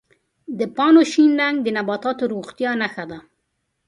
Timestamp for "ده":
3.11-3.19